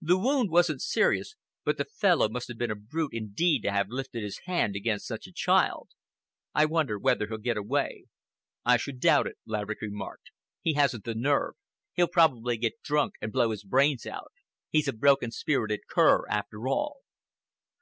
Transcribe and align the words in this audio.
The 0.00 0.16
wound 0.16 0.48
wasn't 0.48 0.80
serious, 0.80 1.34
but 1.62 1.76
the 1.76 1.84
fellow 1.84 2.30
must 2.30 2.48
have 2.48 2.56
been 2.56 2.70
a 2.70 2.74
brute 2.74 3.12
indeed 3.12 3.60
to 3.64 3.70
have 3.70 3.90
lifted 3.90 4.22
his 4.22 4.40
hand 4.46 4.74
against 4.74 5.06
such 5.06 5.26
a 5.26 5.30
child. 5.30 5.90
I 6.54 6.64
wonder 6.64 6.98
whether 6.98 7.26
he'll 7.26 7.36
get 7.36 7.58
away." 7.58 8.06
"I 8.64 8.78
should 8.78 8.98
doubt 8.98 9.26
it," 9.26 9.36
Laverick 9.44 9.82
remarked. 9.82 10.30
"He 10.62 10.72
hasn't 10.72 11.04
the 11.04 11.14
nerve. 11.14 11.52
He'll 11.92 12.08
probably 12.08 12.56
get 12.56 12.82
drunk 12.82 13.16
and 13.20 13.30
blow 13.30 13.50
his 13.50 13.62
brains 13.62 14.06
out. 14.06 14.32
He's 14.70 14.88
a 14.88 14.92
broken 14.94 15.30
spirited 15.30 15.80
cur, 15.86 16.26
after 16.30 16.66
all." 16.66 17.00